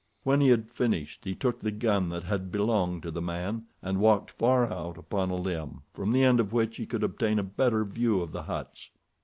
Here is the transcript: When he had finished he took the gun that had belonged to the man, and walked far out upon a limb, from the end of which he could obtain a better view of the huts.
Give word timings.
When 0.23 0.41
he 0.41 0.49
had 0.49 0.71
finished 0.71 1.25
he 1.25 1.35
took 1.35 1.59
the 1.59 1.69
gun 1.69 2.09
that 2.09 2.23
had 2.23 2.51
belonged 2.51 3.03
to 3.03 3.11
the 3.11 3.21
man, 3.21 3.67
and 3.83 3.99
walked 3.99 4.31
far 4.31 4.65
out 4.73 4.97
upon 4.97 5.29
a 5.29 5.35
limb, 5.35 5.83
from 5.93 6.11
the 6.11 6.23
end 6.23 6.39
of 6.39 6.51
which 6.51 6.77
he 6.77 6.87
could 6.87 7.03
obtain 7.03 7.37
a 7.37 7.43
better 7.43 7.85
view 7.85 8.19
of 8.19 8.31
the 8.31 8.41
huts. 8.41 8.89